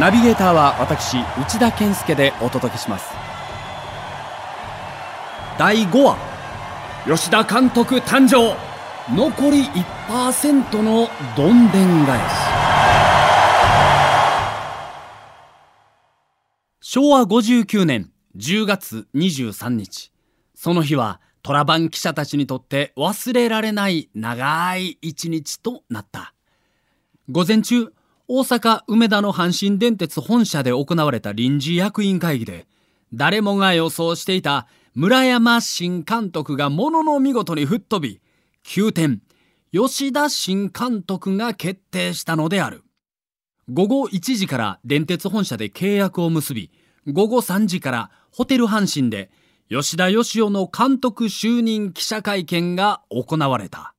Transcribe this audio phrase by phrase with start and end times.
[0.00, 3.10] ナビゲーターは私内田健介でお届けします。
[5.58, 6.16] 第5話
[7.06, 8.56] 吉田監督誕生。
[9.14, 9.64] 残り
[10.08, 12.22] 1%のどんでん返し。
[16.80, 20.10] 昭和59年10月23日。
[20.54, 26.32] その日はトラバン記者たちにとって忘れられない長い一日となった。
[27.28, 27.92] 午前中
[28.34, 32.66] 大阪梅田の阪神電鉄本社で行われた臨時役員会議で
[33.12, 38.22] 誰もが予想していた村山新監督がものの見事に吹っ飛び
[38.62, 39.18] 急転
[39.70, 42.84] 吉田新監督が決定したのである。
[43.68, 46.70] 午後1時から電鉄本社で契約を結び
[47.12, 49.30] 午後3時からホテル阪神で
[49.68, 53.92] 吉田義雄の監督就任記者会見が行われた。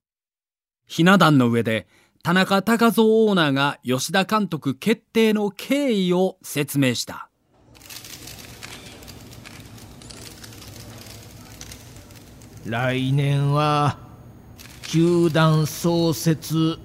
[0.88, 1.88] ひな壇の上で
[2.26, 7.28] 田中隆三オーナーが吉田監督決定の経緯を説明した。
[12.66, 13.98] 来年は
[14.84, 16.80] 球団創設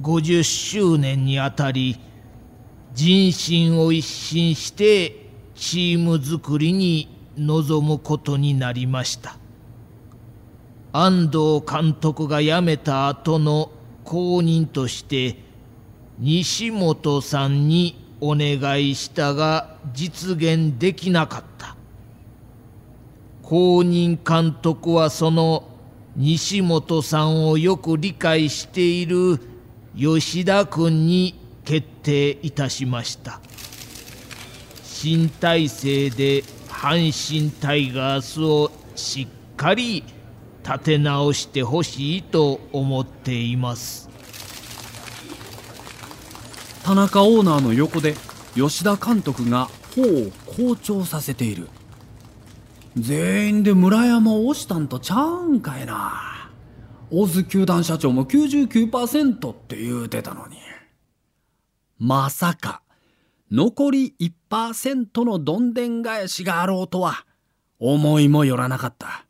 [0.00, 2.00] 50周年にあたり
[2.92, 9.36] 人心を一新してチーム作りに臨むことになりました。
[10.92, 13.70] 安藤監督が辞めた後の
[14.10, 15.36] 後任として
[16.18, 21.76] 西本さんにお願いしたが実現できなかった。
[23.42, 25.62] 後任監督はその
[26.16, 29.38] 西本さんをよく理解している
[29.96, 33.40] 吉田君に決定いたしました。
[34.82, 40.02] 新体制で阪神タイガースをしっかり
[40.64, 44.08] 立て直してほしいと思っています。
[46.82, 48.14] 田中オーナーの横で
[48.54, 51.68] 吉田監督が頬を好調させている。
[52.96, 56.50] 全員で村山を押したんとちゃうんかいな。
[57.10, 60.56] 大津球団社長も99%って言うてたのに。
[61.98, 62.82] まさか
[63.50, 64.14] 残り
[64.50, 67.26] 1%のどんでん返しがあろうとは
[67.78, 69.26] 思いもよらなかった。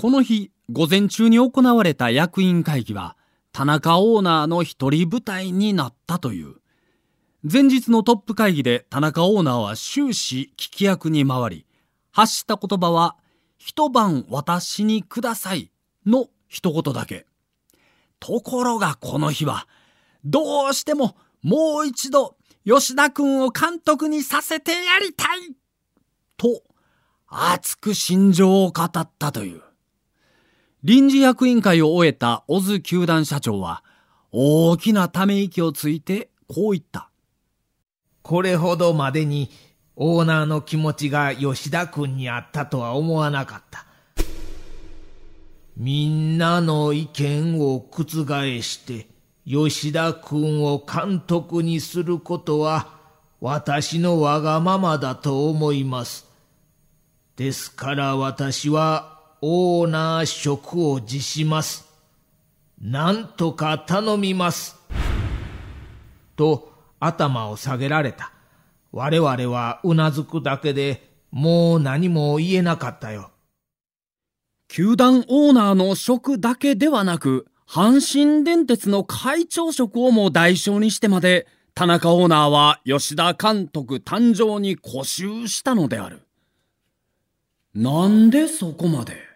[0.00, 3.16] この日午前中に行われた役員会議は
[3.50, 6.54] 田中オーナーの一人舞台になったという。
[7.42, 11.66] 前日のトップ会議で田中オーナーは終始聞き役に回り
[12.12, 13.16] 発した言葉は
[13.56, 15.72] 一晩私にください
[16.06, 17.26] の一言だけ。
[18.20, 19.66] ところがこの日は
[20.24, 25.56] どうしてももう一度吉田君を監督にさせてやりたい
[26.36, 26.62] と
[27.26, 29.67] 熱く心情を語ったという。
[30.84, 33.82] 臨時役員会を終えた小津球団社長は
[34.30, 37.10] 大きなため息をついてこう言った。
[38.22, 39.50] これほどまでに
[39.96, 43.86] オーナーの気持ちが吉田君にあったとは思わなかった。
[45.76, 48.04] みんなの意見を覆
[48.62, 49.08] して
[49.44, 52.88] 吉田君を監督にすることは
[53.40, 56.24] 私のわがままだと思います。
[57.34, 61.86] ですから私はオーナー職を辞します。
[62.80, 64.76] なんとか頼みます。
[66.36, 68.32] と頭を下げられた。
[68.92, 73.30] 我々はうなずくだけでもう何も言えなかったよ。
[74.68, 86.22] 球団オーナーの職だけではなく、阪神電鉄の会長職をも代償にしてまで、田中オーナーは吉田監督誕生に固執したのである。
[87.74, 89.27] なんでそこまで？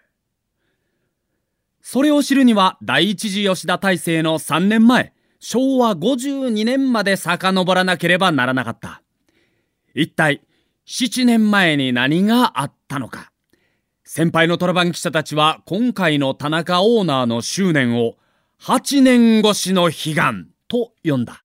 [1.82, 9.03] それを知るには第一次吉田大成の3年前、昭和52年まで遡らなければならなかった。
[9.92, 10.42] 一体、
[10.86, 13.33] 7年前に何があったのか。
[14.04, 18.15] 先輩のトラバン記者たちは今回の田中オーナーの執念を
[18.60, 21.42] 8年越しの悲願と呼んだ。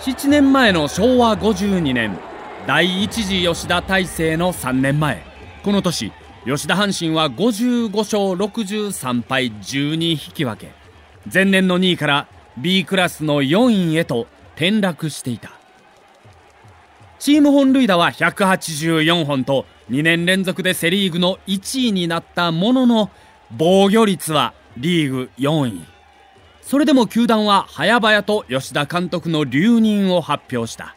[0.00, 2.18] 7年前の昭和52年、
[2.66, 5.22] 第一次吉田大成の3年前、
[5.62, 6.12] この年、
[6.46, 10.72] 吉田阪神は55勝63敗12引き分け。
[11.30, 15.52] 前年の2位から B クラスの4位へと転落していた。
[17.18, 23.10] チーム本塁打は184本と2年連続でセ・リーグの1位になったものの
[23.50, 25.84] 防御率はリーグ4位。
[26.62, 30.96] それでも球団は早々と吉田監督の留任を発表した。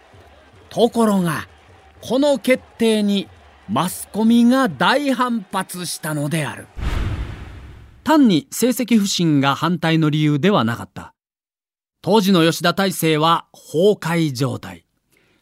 [0.69, 1.50] ところが
[2.00, 3.28] この決定に
[3.69, 6.68] マスコミが大反発したのである
[8.04, 11.13] 単に成績不振が反対の理由ではなかった。
[12.01, 14.86] 当時の吉田大成は崩壊状態。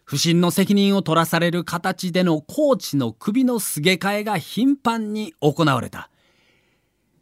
[0.04, 6.12] 不審の責任を取らされる形でのコーチの首のすげ替えが頻繁に行われた。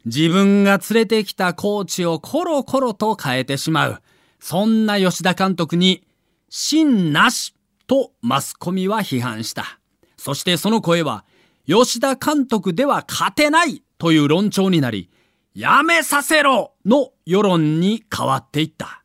[0.04, 4.02] 自分が連れてきたコーチをコロコロと変えてしまう。
[4.40, 6.04] そんな吉田監督に、
[6.50, 7.54] 真なし
[7.86, 9.79] とマスコミは批判した。
[10.20, 11.24] そしてその声は、
[11.66, 15.08] 吉田監督では勝てないという論調になり、
[15.54, 19.02] やめさせろの世論に変わっていった。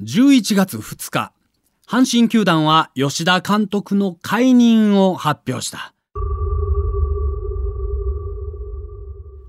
[0.00, 1.32] 11月2日、
[1.86, 5.92] 阪神球団は吉田監督の解任を発表した。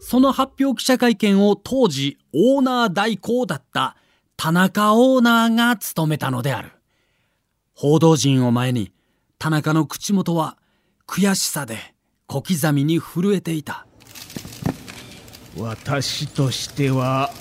[0.01, 3.95] その発表記者会見を当時オーナー代行だった
[4.35, 6.71] 田中オーナーが務めたのである。
[7.75, 8.91] 報道陣を前に
[9.39, 10.57] 田中の口元は
[11.07, 11.77] 悔しさで
[12.27, 13.87] 小刻みに震えていた。
[15.57, 17.31] 私としては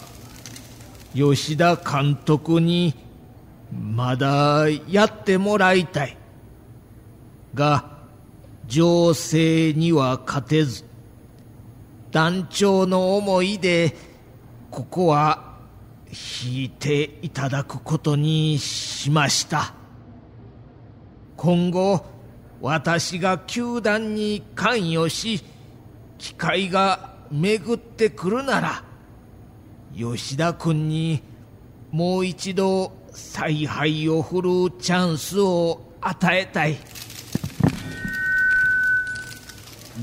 [1.12, 2.95] 吉田監督に
[3.73, 6.17] まだやってもらいたい。
[7.55, 7.99] が、
[8.69, 10.85] 情勢には勝てず、
[12.12, 13.97] 団長の思いで、
[14.71, 15.56] ここは
[16.45, 19.78] 引いていただくことにしました。
[21.38, 22.05] 今後、
[22.61, 25.40] 私が球団に関与し、
[26.19, 28.82] 機会が巡ってくるなら、
[29.96, 31.23] 吉田君に
[31.93, 36.76] もう一度采配を振るうチャンスを与えたい。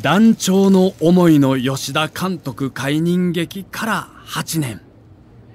[0.01, 4.81] 団長の思いの吉田監督解任劇から8年。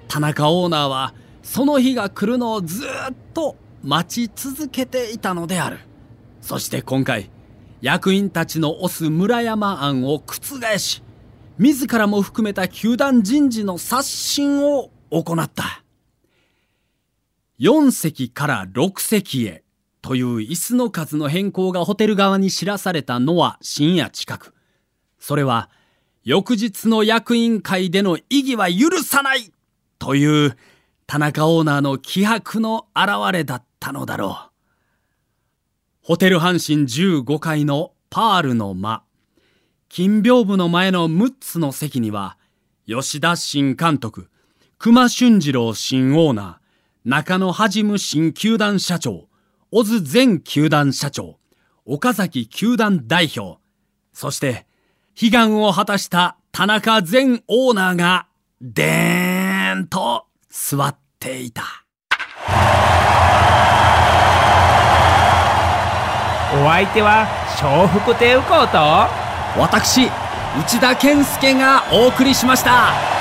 [0.07, 5.79] 田中オーナーはその日が来るのをずっと待ち続けていたのである
[6.41, 7.29] そして今回
[7.81, 11.03] 役員たちの推す村山案を覆し
[11.57, 15.83] 自らも含めた球団人事の刷新を行った
[17.59, 19.63] 4席から6席へ
[20.01, 24.55] という椅子の数の変更がホテル側に知らされたのは深夜近く。
[25.19, 25.69] それは
[26.23, 29.51] 翌日の役員会での意義は許さない
[29.99, 30.57] という
[31.11, 34.51] 田中オーナーの気迫の表れだったのだろう。
[36.01, 39.03] ホテル阪神15階のパールの間。
[39.89, 42.37] 金屏風の前の6つの席には、
[42.87, 44.29] 吉田新監督、
[44.77, 49.27] 熊俊次郎新オーナー、中野はじむ新球団社長、
[49.69, 51.39] 小津前球団社長、
[51.83, 53.59] 岡崎球団代表、
[54.13, 54.65] そして、
[55.21, 58.27] 悲願を果たした田中前オーナーが、
[58.61, 61.61] でーんと座っっていた。
[66.53, 67.27] お相手は、
[67.61, 68.77] 笑福亭右近と、
[69.61, 70.09] 私、
[70.59, 73.20] 内田健介がお送りしました。